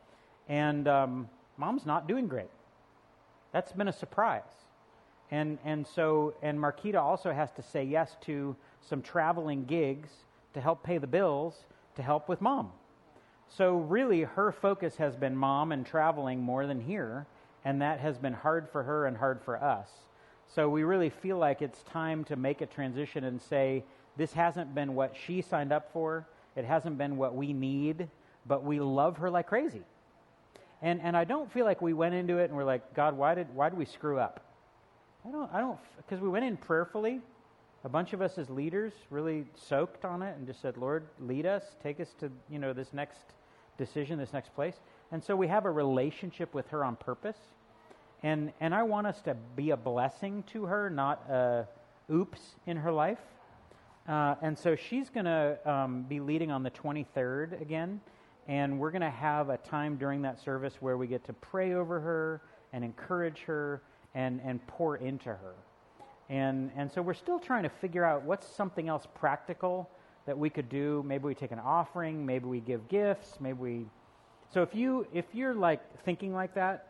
and 0.47 0.87
um, 0.87 1.27
mom's 1.57 1.85
not 1.85 2.07
doing 2.07 2.29
great. 2.29 2.49
That's 3.51 3.73
been 3.73 3.89
a 3.89 3.93
surprise. 3.93 4.55
And, 5.31 5.57
and 5.65 5.85
so, 5.85 6.33
and 6.41 6.57
Marquita 6.57 7.01
also 7.01 7.33
has 7.33 7.51
to 7.57 7.61
say 7.61 7.83
yes 7.83 8.15
to 8.21 8.55
some 8.79 9.01
traveling 9.01 9.65
gigs 9.65 10.09
to 10.53 10.61
help 10.61 10.81
pay 10.81 10.97
the 10.97 11.07
bills 11.07 11.65
to 11.95 12.01
help 12.01 12.29
with 12.29 12.41
mom. 12.41 12.71
So, 13.49 13.77
really, 13.77 14.21
her 14.21 14.51
focus 14.51 14.97
has 14.97 15.15
been 15.15 15.35
mom 15.35 15.71
and 15.71 15.85
traveling 15.85 16.41
more 16.41 16.67
than 16.67 16.79
here, 16.79 17.25
and 17.65 17.81
that 17.81 17.99
has 17.99 18.17
been 18.17 18.33
hard 18.33 18.69
for 18.69 18.83
her 18.83 19.05
and 19.07 19.17
hard 19.17 19.41
for 19.43 19.61
us. 19.61 19.89
So, 20.47 20.69
we 20.69 20.83
really 20.83 21.09
feel 21.09 21.37
like 21.37 21.61
it's 21.61 21.81
time 21.83 22.23
to 22.25 22.35
make 22.35 22.61
a 22.61 22.67
transition 22.67 23.23
and 23.23 23.41
say, 23.41 23.83
this 24.17 24.33
hasn't 24.33 24.75
been 24.75 24.93
what 24.93 25.15
she 25.25 25.41
signed 25.41 25.71
up 25.71 25.91
for, 25.91 26.27
it 26.55 26.65
hasn't 26.65 26.97
been 26.97 27.17
what 27.17 27.35
we 27.35 27.53
need, 27.53 28.07
but 28.45 28.63
we 28.63 28.79
love 28.79 29.17
her 29.17 29.29
like 29.29 29.47
crazy. 29.47 29.83
And, 30.81 31.01
and 31.01 31.17
I 31.17 31.23
don't 31.23 31.51
feel 31.51 31.65
like 31.65 31.81
we 31.81 31.93
went 31.93 32.15
into 32.15 32.37
it 32.37 32.45
and 32.45 32.55
we're 32.55 32.63
like, 32.63 32.93
God, 32.93 33.17
why 33.17 33.35
did, 33.35 33.53
why 33.53 33.69
did 33.69 33.77
we 33.77 33.85
screw 33.85 34.19
up? 34.19 34.41
I 35.27 35.31
don't, 35.31 35.51
I 35.53 35.59
don't, 35.59 35.79
because 35.97 36.21
we 36.21 36.29
went 36.29 36.45
in 36.45 36.55
prayerfully 36.55 37.19
a 37.83 37.89
bunch 37.89 38.13
of 38.13 38.21
us 38.21 38.37
as 38.37 38.49
leaders 38.49 38.93
really 39.09 39.45
soaked 39.55 40.03
on 40.03 40.21
it 40.21 40.35
and 40.37 40.45
just 40.45 40.61
said, 40.61 40.77
Lord, 40.77 41.07
lead 41.19 41.45
us, 41.45 41.63
take 41.81 41.99
us 41.99 42.13
to, 42.19 42.29
you 42.49 42.59
know, 42.59 42.73
this 42.73 42.93
next 42.93 43.23
decision, 43.77 44.19
this 44.19 44.33
next 44.33 44.53
place. 44.53 44.75
And 45.11 45.23
so 45.23 45.35
we 45.35 45.47
have 45.47 45.65
a 45.65 45.71
relationship 45.71 46.53
with 46.53 46.67
her 46.69 46.83
on 46.83 46.97
purpose. 46.97 47.37
And, 48.21 48.51
and 48.59 48.75
I 48.75 48.83
want 48.83 49.07
us 49.07 49.21
to 49.21 49.35
be 49.55 49.69
a 49.69 49.77
blessing 49.77 50.43
to 50.51 50.65
her, 50.65 50.89
not 50.89 51.29
a 51.29 51.67
oops 52.11 52.55
in 52.67 52.77
her 52.77 52.91
life. 52.91 53.19
Uh, 54.07 54.35
and 54.41 54.57
so 54.57 54.75
she's 54.75 55.09
going 55.09 55.25
to 55.25 55.57
um, 55.65 56.03
be 56.03 56.19
leading 56.19 56.51
on 56.51 56.63
the 56.63 56.71
23rd 56.71 57.61
again. 57.61 58.01
And 58.47 58.79
we're 58.79 58.91
going 58.91 59.01
to 59.01 59.09
have 59.09 59.49
a 59.49 59.57
time 59.57 59.95
during 59.95 60.23
that 60.23 60.39
service 60.39 60.73
where 60.81 60.97
we 60.97 61.07
get 61.07 61.23
to 61.25 61.33
pray 61.33 61.73
over 61.73 61.99
her 61.99 62.41
and 62.73 62.83
encourage 62.83 63.41
her 63.41 63.81
and, 64.15 64.41
and 64.43 64.65
pour 64.67 64.97
into 64.97 65.29
her. 65.29 65.53
And, 66.29 66.71
and 66.75 66.91
so 66.91 67.01
we're 67.01 67.15
still 67.15 67.39
trying 67.39 67.63
to 67.63 67.69
figure 67.69 68.05
out 68.05 68.23
what's 68.23 68.47
something 68.47 68.87
else 68.87 69.07
practical 69.15 69.89
that 70.25 70.37
we 70.37 70.49
could 70.49 70.69
do. 70.69 71.03
Maybe 71.07 71.25
we 71.25 71.33
take 71.33 71.51
an 71.51 71.59
offering, 71.59 72.25
maybe 72.25 72.45
we 72.45 72.59
give 72.59 72.87
gifts, 72.87 73.37
maybe 73.39 73.57
we. 73.57 73.85
So 74.53 74.61
if, 74.61 74.75
you, 74.75 75.07
if 75.13 75.25
you're 75.33 75.55
like 75.55 75.81
thinking 76.03 76.33
like 76.33 76.53
that 76.55 76.87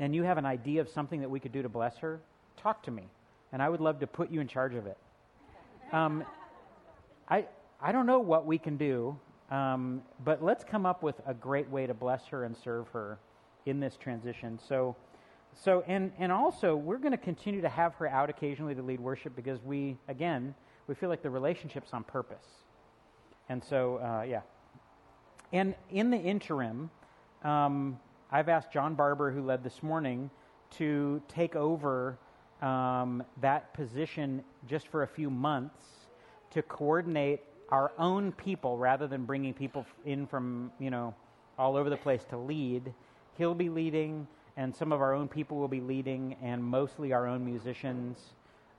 and 0.00 0.14
you 0.14 0.24
have 0.24 0.38
an 0.38 0.46
idea 0.46 0.80
of 0.80 0.88
something 0.88 1.20
that 1.20 1.30
we 1.30 1.38
could 1.38 1.52
do 1.52 1.62
to 1.62 1.68
bless 1.68 1.96
her, 1.98 2.20
talk 2.56 2.82
to 2.84 2.90
me. 2.90 3.04
And 3.52 3.62
I 3.62 3.68
would 3.68 3.80
love 3.80 4.00
to 4.00 4.06
put 4.06 4.30
you 4.30 4.40
in 4.40 4.48
charge 4.48 4.74
of 4.74 4.86
it. 4.86 4.98
Um, 5.92 6.24
I, 7.28 7.46
I 7.80 7.92
don't 7.92 8.06
know 8.06 8.18
what 8.18 8.44
we 8.44 8.58
can 8.58 8.76
do, 8.76 9.16
um, 9.50 10.02
but 10.24 10.42
let's 10.42 10.64
come 10.64 10.84
up 10.84 11.02
with 11.02 11.14
a 11.26 11.34
great 11.34 11.68
way 11.70 11.86
to 11.86 11.94
bless 11.94 12.26
her 12.26 12.44
and 12.44 12.56
serve 12.56 12.88
her 12.88 13.18
in 13.66 13.78
this 13.78 13.96
transition. 13.96 14.58
So 14.68 14.96
so, 15.62 15.84
and, 15.86 16.12
and 16.18 16.32
also, 16.32 16.74
we're 16.76 16.98
going 16.98 17.12
to 17.12 17.18
continue 17.18 17.60
to 17.60 17.68
have 17.68 17.94
her 17.94 18.06
out 18.06 18.30
occasionally 18.30 18.74
to 18.74 18.82
lead 18.82 19.00
worship 19.00 19.36
because 19.36 19.62
we, 19.62 19.96
again, 20.08 20.54
we 20.86 20.94
feel 20.94 21.08
like 21.08 21.22
the 21.22 21.30
relationship's 21.30 21.92
on 21.92 22.04
purpose. 22.04 22.46
And 23.48 23.62
so, 23.62 23.98
uh, 23.98 24.22
yeah. 24.22 24.40
And 25.52 25.74
in 25.90 26.10
the 26.10 26.18
interim, 26.18 26.90
um, 27.42 27.98
I've 28.30 28.48
asked 28.48 28.72
John 28.72 28.94
Barber, 28.94 29.30
who 29.30 29.42
led 29.42 29.62
this 29.62 29.82
morning, 29.82 30.30
to 30.78 31.22
take 31.28 31.54
over 31.54 32.18
um, 32.62 33.22
that 33.40 33.72
position 33.74 34.42
just 34.66 34.88
for 34.88 35.02
a 35.02 35.06
few 35.06 35.30
months 35.30 35.84
to 36.50 36.62
coordinate 36.62 37.42
our 37.68 37.92
own 37.98 38.32
people 38.32 38.76
rather 38.78 39.06
than 39.06 39.24
bringing 39.24 39.54
people 39.54 39.86
in 40.04 40.26
from, 40.26 40.72
you 40.78 40.90
know, 40.90 41.14
all 41.58 41.76
over 41.76 41.90
the 41.90 41.96
place 41.96 42.24
to 42.30 42.36
lead. 42.36 42.92
He'll 43.36 43.54
be 43.54 43.68
leading, 43.68 44.26
and 44.56 44.74
some 44.74 44.92
of 44.92 45.00
our 45.00 45.12
own 45.12 45.28
people 45.28 45.56
will 45.58 45.68
be 45.68 45.80
leading, 45.80 46.36
and 46.42 46.62
mostly 46.62 47.12
our 47.12 47.26
own 47.26 47.44
musicians. 47.44 48.18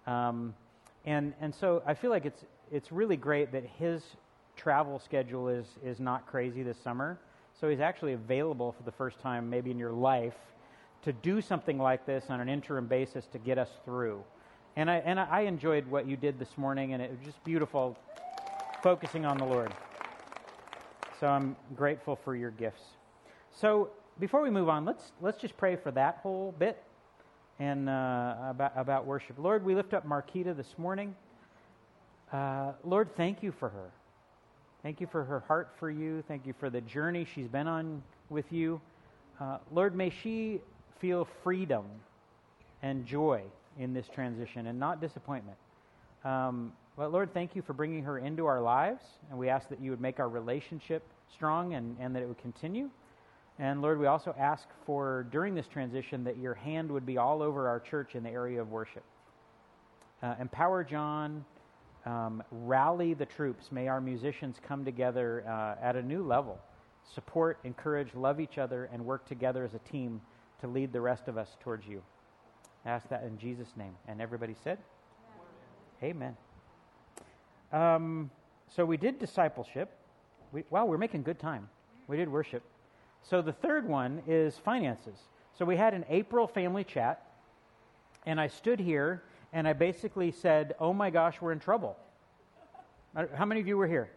Um, 0.08 0.54
and, 1.06 1.34
and 1.42 1.54
so 1.54 1.84
I 1.86 1.94
feel 1.94 2.10
like 2.10 2.26
it's, 2.26 2.46
it's 2.72 2.92
really 2.92 3.18
great 3.18 3.52
that 3.52 3.66
his 3.78 4.02
travel 4.56 5.00
schedule 5.00 5.50
is, 5.50 5.66
is 5.84 6.00
not 6.00 6.26
crazy 6.26 6.64
this 6.64 6.78
summer. 6.78 7.20
So 7.60 7.70
he's 7.70 7.80
actually 7.80 8.14
available 8.14 8.72
for 8.72 8.84
the 8.84 8.92
first 8.92 9.20
time, 9.20 9.50
maybe 9.50 9.72
in 9.72 9.80
your 9.80 9.92
life, 9.92 10.36
to 11.04 11.14
do 11.14 11.42
something 11.42 11.78
like 11.78 12.06
this 12.06 12.26
on 12.30 12.42
an 12.42 12.50
interim 12.50 12.88
basis 12.88 13.26
to 13.28 13.38
get 13.38 13.58
us 13.58 13.70
through. 13.86 14.24
And 14.76 14.90
I, 14.90 14.98
and 14.98 15.20
I 15.20 15.42
enjoyed 15.42 15.88
what 15.88 16.08
you 16.08 16.18
did 16.18 16.40
this 16.40 16.58
morning, 16.58 16.94
and 16.94 17.02
it 17.02 17.10
was 17.12 17.20
just 17.24 17.42
beautiful 17.44 17.98
focusing 18.82 19.26
on 19.26 19.38
the 19.38 19.46
Lord. 19.46 19.74
So 21.20 21.28
I'm 21.28 21.56
grateful 21.76 22.16
for 22.16 22.36
your 22.36 22.52
gifts. 22.52 22.84
So 23.52 23.90
before 24.20 24.42
we 24.42 24.50
move 24.50 24.70
on, 24.70 24.86
let's, 24.86 25.12
let's 25.22 25.40
just 25.40 25.58
pray 25.58 25.76
for 25.76 25.92
that 25.92 26.20
whole 26.24 26.54
bit 26.58 26.82
and 27.60 27.90
uh, 27.90 28.36
about, 28.50 28.74
about 28.76 29.06
worship. 29.06 29.38
Lord, 29.38 29.66
we 29.66 29.76
lift 29.76 29.94
up 29.94 30.08
Marquita 30.08 30.56
this 30.56 30.74
morning. 30.78 31.16
Uh, 32.32 32.74
Lord, 32.84 33.10
thank 33.16 33.44
you 33.44 33.52
for 33.52 33.70
her. 33.70 33.90
Thank 34.84 35.02
you 35.02 35.08
for 35.08 35.24
her 35.24 35.40
heart 35.42 35.72
for 35.80 35.90
you. 35.90 36.24
Thank 36.28 36.46
you 36.46 36.54
for 36.60 36.70
the 36.70 36.82
journey 36.82 37.26
she's 37.34 37.48
been 37.48 37.68
on 37.68 38.04
with 38.30 38.52
you. 38.52 38.80
Uh, 39.40 39.58
Lord, 39.72 39.96
may 39.96 40.10
she 40.10 40.62
feel 41.00 41.28
freedom 41.44 41.86
and 42.82 43.06
joy 43.06 43.42
in 43.80 43.94
this 43.94 44.08
transition 44.14 44.68
and 44.68 44.80
not 44.80 45.02
disappointment. 45.02 45.58
Um, 46.24 46.72
but 46.98 47.12
Lord, 47.12 47.34
thank 47.34 47.56
you 47.56 47.62
for 47.62 47.74
bringing 47.74 48.04
her 48.04 48.20
into 48.20 48.46
our 48.46 48.62
lives, 48.62 49.04
and 49.30 49.38
we 49.38 49.50
ask 49.50 49.68
that 49.70 49.82
you 49.82 49.92
would 49.92 50.02
make 50.02 50.20
our 50.20 50.30
relationship 50.30 51.04
strong 51.34 51.74
and, 51.74 51.98
and 52.00 52.16
that 52.16 52.22
it 52.22 52.28
would 52.28 52.42
continue. 52.42 52.90
And 53.58 53.82
Lord, 53.82 54.00
we 54.00 54.08
also 54.08 54.36
ask 54.38 54.68
for 54.86 55.28
during 55.32 55.56
this 55.56 55.68
transition 55.68 56.24
that 56.26 56.38
your 56.38 56.54
hand 56.54 56.92
would 56.92 57.06
be 57.06 57.18
all 57.18 57.42
over 57.42 57.70
our 57.70 57.80
church 57.80 58.16
in 58.16 58.24
the 58.24 58.30
area 58.30 58.62
of 58.62 58.70
worship. 58.70 59.04
Uh, 60.22 60.36
empower 60.40 60.84
John, 60.84 61.46
um, 62.06 62.44
rally 62.52 63.14
the 63.14 63.26
troops. 63.26 63.72
May 63.72 63.88
our 63.88 64.02
musicians 64.02 64.58
come 64.68 64.84
together 64.84 65.46
uh, 65.48 65.76
at 65.82 65.96
a 65.96 66.02
new 66.02 66.22
level, 66.24 66.60
support, 67.14 67.60
encourage, 67.64 68.14
love 68.14 68.42
each 68.42 68.58
other, 68.58 68.90
and 68.92 69.06
work 69.06 69.26
together 69.26 69.64
as 69.64 69.74
a 69.74 69.80
team 69.90 70.22
to 70.60 70.68
lead 70.68 70.92
the 70.92 71.02
rest 71.02 71.28
of 71.28 71.38
us 71.38 71.56
towards 71.62 71.88
you. 71.88 72.02
I 72.86 72.90
ask 72.90 73.08
that 73.10 73.24
in 73.24 73.38
Jesus' 73.38 73.72
name. 73.78 73.96
And 74.08 74.22
everybody 74.22 74.56
said, 74.64 74.80
Amen. 76.04 76.36
Um, 77.72 78.30
so 78.76 78.86
we 78.86 78.98
did 78.98 79.18
discipleship. 79.18 79.92
We, 80.52 80.64
wow, 80.70 80.86
we're 80.86 80.98
making 80.98 81.24
good 81.24 81.40
time. 81.40 81.70
We 82.08 82.18
did 82.18 82.30
worship. 82.30 82.64
So 83.28 83.42
the 83.42 83.54
third 83.54 83.88
one 83.88 84.22
is 84.28 84.58
finances. 84.58 85.18
So 85.58 85.66
we 85.66 85.78
had 85.78 85.94
an 85.94 86.06
April 86.10 86.48
family 86.48 86.84
chat, 86.84 87.26
and 88.26 88.40
I 88.40 88.48
stood 88.48 88.80
here 88.80 89.24
and 89.52 89.68
I 89.68 89.74
basically 89.74 90.32
said, 90.32 90.76
Oh 90.80 90.94
my 90.94 91.10
gosh, 91.10 91.42
we're 91.42 91.52
in 91.52 91.60
trouble. 91.60 91.98
Uh, 93.16 93.26
how 93.36 93.46
many 93.46 93.62
of 93.62 93.68
you 93.68 93.78
were 93.78 93.88
here? 93.88 94.10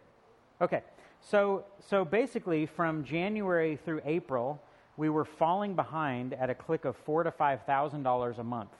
Okay. 0.61 0.83
So, 1.21 1.65
so 1.79 2.05
basically, 2.05 2.65
from 2.65 3.03
January 3.03 3.77
through 3.83 4.01
April, 4.05 4.61
we 4.95 5.09
were 5.09 5.25
falling 5.25 5.75
behind 5.75 6.33
at 6.33 6.49
a 6.49 6.55
click 6.55 6.85
of 6.85 6.95
four 6.95 7.23
to 7.23 7.31
five 7.31 7.63
thousand 7.63 8.03
dollars 8.03 8.37
a 8.37 8.43
month, 8.43 8.71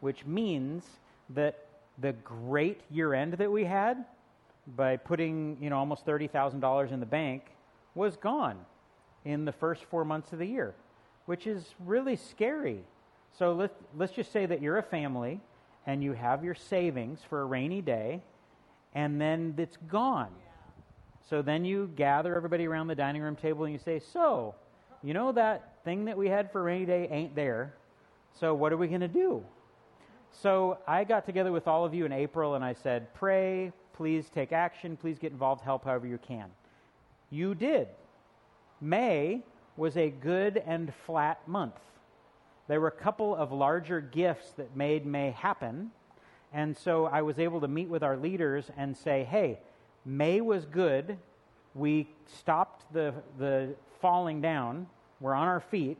which 0.00 0.26
means 0.26 0.84
that 1.30 1.66
the 1.98 2.12
great 2.12 2.82
year 2.90 3.14
end 3.14 3.34
that 3.34 3.50
we 3.50 3.64
had 3.64 4.04
by 4.76 4.96
putting 4.96 5.56
you 5.60 5.70
know 5.70 5.78
almost 5.78 6.04
thirty 6.04 6.26
thousand 6.26 6.60
dollars 6.60 6.92
in 6.92 7.00
the 7.00 7.06
bank 7.06 7.46
was 7.94 8.16
gone 8.16 8.58
in 9.24 9.44
the 9.44 9.52
first 9.52 9.84
four 9.84 10.04
months 10.04 10.32
of 10.32 10.38
the 10.38 10.46
year, 10.46 10.74
which 11.26 11.46
is 11.46 11.74
really 11.80 12.16
scary. 12.16 12.84
So 13.38 13.52
let's 13.52 13.74
let's 13.96 14.12
just 14.12 14.32
say 14.32 14.46
that 14.46 14.60
you're 14.60 14.78
a 14.78 14.82
family 14.82 15.40
and 15.86 16.02
you 16.02 16.12
have 16.12 16.44
your 16.44 16.54
savings 16.54 17.20
for 17.28 17.40
a 17.40 17.44
rainy 17.44 17.80
day, 17.80 18.22
and 18.94 19.20
then 19.20 19.54
it's 19.58 19.78
gone. 19.88 20.32
So 21.28 21.42
then 21.42 21.64
you 21.64 21.90
gather 21.96 22.36
everybody 22.36 22.66
around 22.66 22.88
the 22.88 22.94
dining 22.94 23.22
room 23.22 23.36
table 23.36 23.64
and 23.64 23.72
you 23.72 23.78
say, 23.78 23.98
"So, 23.98 24.54
you 25.02 25.14
know 25.14 25.32
that 25.32 25.72
thing 25.84 26.04
that 26.06 26.16
we 26.16 26.28
had 26.28 26.50
for 26.52 26.62
rainy 26.62 26.86
day 26.86 27.08
ain't 27.10 27.34
there. 27.34 27.74
So 28.38 28.54
what 28.54 28.72
are 28.72 28.76
we 28.76 28.88
going 28.88 29.00
to 29.00 29.08
do? 29.08 29.42
So 30.30 30.78
I 30.86 31.04
got 31.04 31.26
together 31.26 31.52
with 31.52 31.68
all 31.68 31.84
of 31.84 31.92
you 31.92 32.06
in 32.06 32.12
April 32.12 32.54
and 32.54 32.64
I 32.64 32.72
said, 32.72 33.12
pray, 33.14 33.72
please 33.92 34.30
take 34.30 34.52
action, 34.52 34.96
please 34.96 35.18
get 35.18 35.32
involved, 35.32 35.62
help 35.62 35.84
however 35.84 36.06
you 36.06 36.18
can. 36.18 36.50
You 37.30 37.54
did. 37.54 37.88
May 38.82 39.42
was 39.76 39.96
a 39.96 40.10
good 40.10 40.62
and 40.66 40.92
flat 41.06 41.46
month. 41.46 41.78
There 42.68 42.80
were 42.80 42.88
a 42.88 42.90
couple 42.90 43.34
of 43.34 43.52
larger 43.52 44.00
gifts 44.00 44.50
that 44.56 44.76
made 44.76 45.06
May 45.06 45.30
happen. 45.30 45.92
And 46.52 46.76
so 46.76 47.06
I 47.06 47.22
was 47.22 47.38
able 47.38 47.60
to 47.60 47.68
meet 47.68 47.88
with 47.88 48.02
our 48.02 48.16
leaders 48.16 48.70
and 48.76 48.96
say, 48.96 49.24
hey, 49.24 49.60
May 50.04 50.40
was 50.40 50.64
good. 50.66 51.16
We 51.74 52.08
stopped 52.26 52.92
the, 52.92 53.14
the 53.38 53.74
falling 54.00 54.40
down. 54.40 54.86
We're 55.20 55.34
on 55.34 55.48
our 55.48 55.60
feet. 55.60 55.96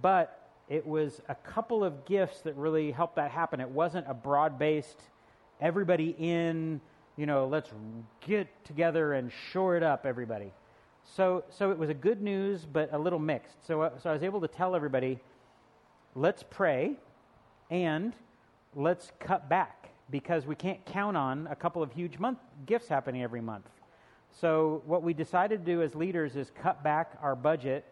But 0.00 0.38
it 0.68 0.86
was 0.86 1.20
a 1.28 1.34
couple 1.34 1.82
of 1.82 2.04
gifts 2.04 2.42
that 2.42 2.54
really 2.56 2.92
helped 2.92 3.16
that 3.16 3.30
happen. 3.30 3.60
It 3.60 3.68
wasn't 3.68 4.06
a 4.08 4.14
broad 4.14 4.58
based, 4.58 5.00
everybody 5.60 6.14
in, 6.18 6.80
you 7.16 7.26
know, 7.26 7.46
let's 7.46 7.70
get 8.26 8.48
together 8.64 9.14
and 9.14 9.30
shore 9.50 9.76
it 9.76 9.82
up, 9.82 10.06
everybody. 10.06 10.52
So, 11.04 11.44
so 11.50 11.70
it 11.70 11.78
was 11.78 11.90
a 11.90 11.94
good 11.94 12.22
news, 12.22 12.66
but 12.70 12.90
a 12.92 12.98
little 12.98 13.18
mixed. 13.18 13.66
So, 13.66 13.82
uh, 13.82 13.98
so 13.98 14.10
I 14.10 14.12
was 14.12 14.22
able 14.22 14.40
to 14.40 14.48
tell 14.48 14.74
everybody, 14.74 15.18
let's 16.14 16.42
pray 16.42 16.96
and 17.70 18.14
let's 18.74 19.12
cut 19.20 19.48
back 19.48 19.90
because 20.10 20.46
we 20.46 20.54
can't 20.54 20.84
count 20.86 21.16
on 21.16 21.46
a 21.50 21.56
couple 21.56 21.82
of 21.82 21.92
huge 21.92 22.18
month 22.18 22.38
gifts 22.66 22.88
happening 22.88 23.22
every 23.22 23.40
month. 23.40 23.66
So, 24.40 24.82
what 24.86 25.02
we 25.02 25.12
decided 25.12 25.64
to 25.64 25.72
do 25.72 25.82
as 25.82 25.94
leaders 25.94 26.36
is 26.36 26.50
cut 26.62 26.82
back 26.82 27.18
our 27.20 27.36
budget 27.36 27.84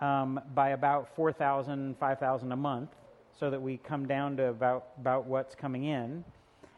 um, 0.00 0.40
by 0.54 0.70
about 0.70 1.14
4,000, 1.16 1.96
5,000 1.98 2.52
a 2.52 2.56
month 2.56 2.90
so 3.38 3.50
that 3.50 3.60
we 3.60 3.78
come 3.78 4.06
down 4.06 4.36
to 4.36 4.48
about, 4.48 4.88
about 4.98 5.26
what's 5.26 5.54
coming 5.54 5.84
in. 5.84 6.24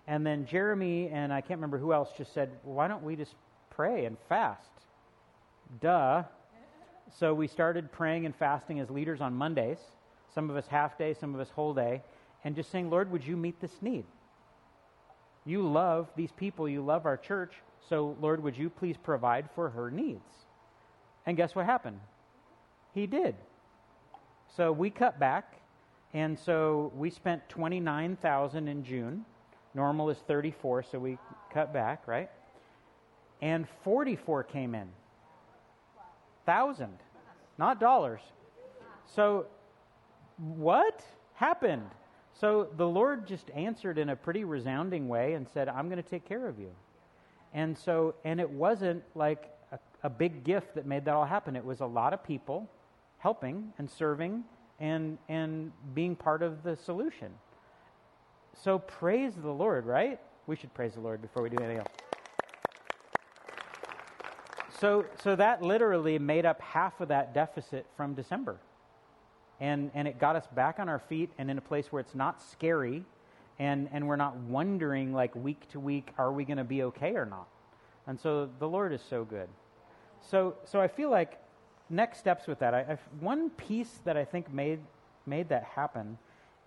And 0.07 0.27
then 0.27 0.47
Jeremy 0.47 1.09
and 1.09 1.33
I 1.33 1.41
can't 1.41 1.59
remember 1.59 1.79
who 1.79 1.93
else 1.93 2.11
just 2.17 2.33
said, 2.33 2.51
why 2.65 2.89
don't 2.89 3.03
we 3.03 3.17
just 3.17 3.35
pray 3.71 4.07
and 4.07 4.17
fast? 4.29 4.71
Duh. 5.79 6.25
So 7.19 7.35
we 7.35 7.47
started 7.47 7.93
praying 7.93 8.27
and 8.27 8.35
fasting 8.35 8.81
as 8.81 8.91
leaders 8.91 9.21
on 9.21 9.35
Mondays, 9.35 9.79
some 10.35 10.50
of 10.50 10.57
us 10.57 10.67
half 10.67 10.97
day, 10.97 11.15
some 11.15 11.35
of 11.35 11.41
us 11.41 11.50
whole 11.50 11.75
day, 11.75 12.03
and 12.45 12.55
just 12.55 12.71
saying, 12.71 12.91
Lord, 12.91 13.11
would 13.11 13.27
you 13.27 13.37
meet 13.37 13.61
this 13.61 13.83
need? 13.83 14.05
You 15.45 15.67
love 15.69 16.09
these 16.17 16.33
people, 16.33 16.69
you 16.69 16.83
love 16.83 17.07
our 17.07 17.17
church. 17.17 17.55
So, 17.89 18.17
Lord, 18.21 18.43
would 18.43 18.57
you 18.57 18.71
please 18.71 18.97
provide 18.97 19.49
for 19.55 19.71
her 19.71 19.91
needs? 19.91 20.21
And 21.27 21.37
guess 21.37 21.55
what 21.55 21.67
happened? 21.67 22.00
He 22.95 23.07
did. 23.07 23.35
So 24.57 24.73
we 24.73 24.91
cut 24.91 25.19
back, 25.19 25.61
and 26.12 26.39
so 26.39 26.93
we 26.97 27.11
spent 27.11 27.49
29,000 27.49 28.69
in 28.69 28.85
June. 28.85 29.25
Normal 29.75 30.11
is 30.11 30.19
34, 30.27 30.85
so 30.85 30.99
we 30.99 31.19
cut 31.53 31.73
back, 31.73 32.07
right? 32.07 32.31
And 33.41 33.67
44 33.85 34.45
came 34.45 34.75
in. 34.75 34.89
Thousand, 36.50 36.99
not 37.59 37.78
dollars. 37.78 38.23
So 39.07 39.47
what 40.37 41.04
happened? 41.35 41.88
So 42.33 42.66
the 42.76 42.88
Lord 42.88 43.25
just 43.25 43.52
answered 43.52 43.99
in 43.99 44.09
a 44.09 44.16
pretty 44.16 44.42
resounding 44.42 45.09
way 45.09 45.35
and 45.35 45.47
said, 45.49 45.69
I'm 45.69 45.88
going 45.88 46.02
to 46.02 46.09
take 46.09 46.25
care 46.25 46.49
of 46.49 46.59
you. 46.59 46.73
And 47.54 47.78
so, 47.78 48.16
and 48.25 48.40
it 48.40 48.50
wasn't 48.50 49.04
like 49.14 49.49
a, 49.71 49.78
a, 50.02 50.11
big 50.11 50.42
gift 50.42 50.75
that 50.75 50.87
made 50.87 51.04
that 51.04 51.14
all 51.14 51.25
happen. 51.25 51.54
It 51.54 51.64
was 51.64 51.83
a 51.83 51.87
lot 51.87 52.12
of 52.12 52.25
people 52.25 52.69
helping 53.19 53.73
and 53.78 53.88
serving 53.88 54.42
and, 54.80 55.19
and 55.28 55.71
being 55.95 56.16
part 56.16 56.42
of 56.42 56.64
the 56.64 56.75
solution. 56.75 57.28
So 58.61 58.80
praise 58.80 59.35
the 59.40 59.52
Lord, 59.52 59.87
right? 59.87 60.19
We 60.49 60.57
should 60.57 60.75
praise 60.75 60.95
the 60.95 61.00
Lord 61.00 61.23
before 61.23 61.45
we 61.45 61.49
do 61.49 61.59
anything 61.59 61.78
else. 61.78 62.10
So, 64.81 65.05
so 65.23 65.37
that 65.37 65.63
literally 65.63 66.19
made 66.19 66.47
up 66.47 66.61
half 66.63 67.01
of 67.01 67.09
that 67.09 67.35
deficit 67.35 67.87
from 67.97 68.15
December. 68.15 68.59
and, 69.61 69.91
and 69.95 70.09
it 70.09 70.19
got 70.19 70.37
us 70.37 70.47
back 70.55 70.79
on 70.79 70.89
our 70.89 70.99
feet 70.99 71.31
and 71.39 71.51
in 71.51 71.59
a 71.59 71.61
place 71.61 71.93
where 71.93 72.01
it's 72.01 72.15
not 72.15 72.43
scary 72.43 73.05
and, 73.59 73.91
and 73.93 74.09
we're 74.09 74.17
not 74.17 74.37
wondering 74.37 75.13
like 75.13 75.35
week 75.37 75.69
to 75.69 75.79
week, 75.79 76.13
are 76.17 76.33
we 76.33 76.45
going 76.45 76.57
to 76.57 76.65
be 76.65 76.83
okay 76.85 77.15
or 77.15 77.27
not? 77.27 77.47
And 78.07 78.19
so 78.19 78.49
the 78.59 78.67
Lord 78.67 78.93
is 78.93 79.03
so 79.09 79.25
good. 79.25 79.49
So, 80.23 80.57
so 80.65 80.81
I 80.81 80.89
feel 80.89 81.11
like 81.11 81.39
next 81.91 82.19
steps 82.19 82.47
with 82.47 82.59
that, 82.61 82.73
I, 82.73 82.87
I've, 82.89 83.01
one 83.21 83.51
piece 83.51 84.01
that 84.05 84.17
I 84.17 84.25
think 84.25 84.53
made, 84.53 84.81
made 85.27 85.51
that 85.51 85.65
happen, 85.65 86.17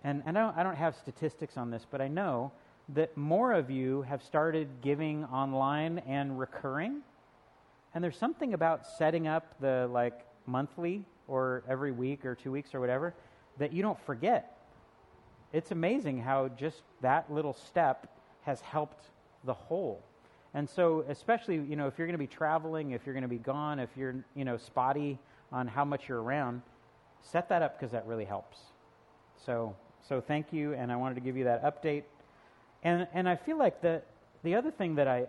and, 0.04 0.22
and 0.24 0.38
I, 0.38 0.42
don't, 0.42 0.58
I 0.58 0.62
don't 0.62 0.76
have 0.76 0.94
statistics 0.94 1.56
on 1.56 1.70
this, 1.70 1.84
but 1.90 2.00
I 2.00 2.06
know 2.06 2.52
that 2.90 3.16
more 3.16 3.52
of 3.52 3.70
you 3.70 4.02
have 4.02 4.22
started 4.22 4.68
giving 4.82 5.24
online 5.24 5.98
and 6.06 6.38
recurring. 6.38 7.02
And 7.94 8.02
there's 8.02 8.16
something 8.16 8.54
about 8.54 8.86
setting 8.86 9.26
up 9.26 9.54
the 9.60 9.88
like 9.90 10.26
monthly 10.46 11.04
or 11.28 11.62
every 11.68 11.92
week 11.92 12.24
or 12.24 12.34
two 12.34 12.50
weeks 12.50 12.74
or 12.74 12.80
whatever 12.80 13.14
that 13.58 13.72
you 13.72 13.82
don't 13.82 14.00
forget. 14.00 14.58
It's 15.52 15.70
amazing 15.70 16.20
how 16.20 16.48
just 16.48 16.82
that 17.00 17.32
little 17.32 17.54
step 17.54 18.08
has 18.42 18.60
helped 18.60 19.06
the 19.44 19.54
whole. 19.54 20.02
And 20.52 20.68
so, 20.68 21.04
especially, 21.08 21.56
you 21.56 21.76
know, 21.76 21.86
if 21.86 21.98
you're 21.98 22.06
going 22.06 22.18
to 22.18 22.18
be 22.18 22.26
traveling, 22.26 22.90
if 22.90 23.02
you're 23.06 23.14
going 23.14 23.22
to 23.22 23.28
be 23.28 23.38
gone, 23.38 23.78
if 23.78 23.90
you're, 23.96 24.14
you 24.34 24.44
know, 24.44 24.56
spotty 24.56 25.18
on 25.52 25.66
how 25.66 25.84
much 25.84 26.08
you're 26.08 26.22
around, 26.22 26.62
set 27.22 27.48
that 27.48 27.62
up 27.62 27.78
because 27.78 27.92
that 27.92 28.06
really 28.06 28.24
helps. 28.24 28.58
So, 29.44 29.74
so 30.08 30.20
thank 30.20 30.52
you, 30.52 30.74
and 30.74 30.92
I 30.92 30.96
wanted 30.96 31.16
to 31.16 31.20
give 31.20 31.36
you 31.36 31.44
that 31.44 31.64
update. 31.64 32.04
And 32.82 33.08
and 33.14 33.28
I 33.28 33.36
feel 33.36 33.58
like 33.58 33.80
the 33.80 34.02
the 34.42 34.54
other 34.54 34.70
thing 34.70 34.96
that 34.96 35.08
I 35.08 35.26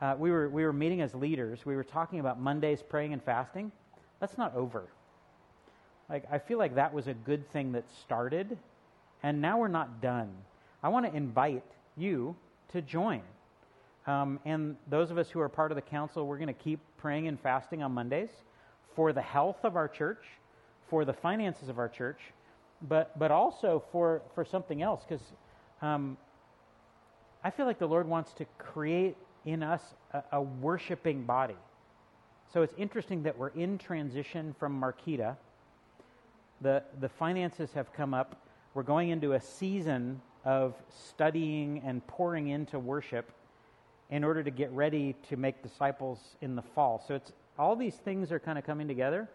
uh, 0.00 0.14
we 0.18 0.30
were 0.30 0.48
we 0.48 0.64
were 0.64 0.72
meeting 0.72 1.00
as 1.00 1.14
leaders. 1.14 1.66
We 1.66 1.76
were 1.76 1.84
talking 1.84 2.20
about 2.20 2.40
Mondays 2.40 2.82
praying 2.82 3.12
and 3.12 3.22
fasting. 3.22 3.70
That's 4.18 4.38
not 4.38 4.54
over. 4.54 4.84
Like 6.08 6.24
I 6.30 6.38
feel 6.38 6.58
like 6.58 6.74
that 6.74 6.92
was 6.92 7.06
a 7.06 7.14
good 7.14 7.50
thing 7.52 7.72
that 7.72 7.84
started, 8.02 8.58
and 9.22 9.40
now 9.40 9.58
we're 9.58 9.68
not 9.68 10.00
done. 10.00 10.30
I 10.82 10.88
want 10.88 11.06
to 11.06 11.14
invite 11.14 11.64
you 11.96 12.34
to 12.72 12.80
join. 12.80 13.22
Um, 14.06 14.40
and 14.46 14.76
those 14.88 15.10
of 15.10 15.18
us 15.18 15.28
who 15.28 15.40
are 15.40 15.48
part 15.48 15.70
of 15.70 15.76
the 15.76 15.82
council, 15.82 16.26
we're 16.26 16.38
going 16.38 16.48
to 16.48 16.52
keep 16.54 16.80
praying 16.96 17.28
and 17.28 17.38
fasting 17.38 17.82
on 17.82 17.92
Mondays 17.92 18.30
for 18.96 19.12
the 19.12 19.20
health 19.20 19.58
of 19.62 19.76
our 19.76 19.86
church, 19.86 20.24
for 20.88 21.04
the 21.04 21.12
finances 21.12 21.68
of 21.68 21.78
our 21.78 21.88
church, 21.88 22.18
but 22.88 23.16
but 23.18 23.30
also 23.30 23.82
for 23.92 24.22
for 24.34 24.44
something 24.44 24.80
else 24.80 25.04
because 25.06 25.24
um, 25.82 26.16
I 27.44 27.50
feel 27.50 27.66
like 27.66 27.78
the 27.78 27.86
Lord 27.86 28.08
wants 28.08 28.32
to 28.34 28.46
create 28.58 29.16
in 29.44 29.62
us 29.62 29.82
a, 30.12 30.22
a 30.32 30.42
worshiping 30.42 31.24
body. 31.24 31.56
So 32.52 32.62
it's 32.62 32.74
interesting 32.76 33.22
that 33.22 33.38
we're 33.38 33.48
in 33.48 33.78
transition 33.78 34.54
from 34.58 34.80
Marquita. 34.80 35.36
The, 36.60 36.82
the 37.00 37.08
finances 37.08 37.70
have 37.74 37.92
come 37.92 38.12
up. 38.12 38.44
We're 38.74 38.82
going 38.82 39.10
into 39.10 39.34
a 39.34 39.40
season 39.40 40.20
of 40.44 40.74
studying 40.88 41.82
and 41.84 42.04
pouring 42.06 42.48
into 42.48 42.78
worship 42.78 43.30
in 44.10 44.24
order 44.24 44.42
to 44.42 44.50
get 44.50 44.70
ready 44.72 45.14
to 45.28 45.36
make 45.36 45.62
disciples 45.62 46.18
in 46.40 46.56
the 46.56 46.62
fall. 46.62 47.02
So 47.06 47.14
it's 47.14 47.32
all 47.58 47.76
these 47.76 47.94
things 47.94 48.32
are 48.32 48.40
kind 48.40 48.58
of 48.58 48.64
coming 48.64 48.88
together. 48.88 49.28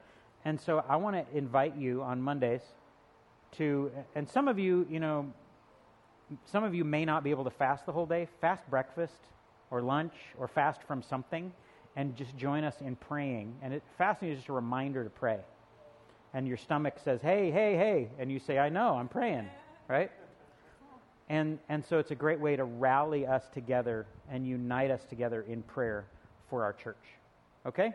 And 0.44 0.60
so 0.60 0.84
I 0.88 0.98
want 0.98 1.16
to 1.16 1.38
invite 1.38 1.78
you 1.78 2.02
on 2.02 2.22
Mondays 2.22 2.62
to, 3.54 3.92
and 4.16 4.28
some 4.28 4.48
of 4.48 4.60
you, 4.60 4.86
you 4.90 5.00
know, 5.00 5.32
some 6.46 6.64
of 6.64 6.76
you 6.76 6.84
may 6.84 7.06
not 7.06 7.24
be 7.24 7.30
able 7.30 7.44
to 7.46 7.52
fast 7.52 7.86
the 7.86 7.92
whole 7.92 8.06
day. 8.06 8.28
Fast 8.42 8.68
breakfast 8.70 9.16
or 9.72 9.82
lunch 9.82 10.14
or 10.38 10.48
fast 10.48 10.82
from 10.84 11.02
something 11.02 11.52
and 11.96 12.16
just 12.16 12.36
join 12.38 12.64
us 12.64 12.82
in 12.82 12.96
praying. 12.96 13.56
And 13.62 13.74
it, 13.74 13.84
fasting 13.98 14.30
is 14.30 14.38
just 14.38 14.50
a 14.50 14.54
reminder 14.54 15.04
to 15.04 15.10
pray. 15.10 15.40
And 16.34 16.48
your 16.48 16.58
stomach 16.58 16.96
says, 17.04 17.22
hey, 17.22 17.52
hey, 17.52 17.76
hey. 17.76 18.10
And 18.20 18.32
you 18.32 18.40
say, 18.40 18.60
I 18.60 18.70
know, 18.70 18.96
I'm 18.96 19.08
praying, 19.08 19.48
right? 19.88 20.12
And, 21.30 21.60
and 21.70 21.84
so 21.84 21.98
it's 21.98 22.12
a 22.12 22.16
great 22.16 22.40
way 22.40 22.56
to 22.56 22.66
rally 22.66 23.26
us 23.26 23.44
together 23.54 24.06
and 24.30 24.46
unite 24.46 24.92
us 24.92 25.06
together 25.06 25.46
in 25.48 25.64
prayer 25.64 26.06
for 26.50 26.64
our 26.64 26.74
church. 26.74 27.04
Okay? 27.66 27.94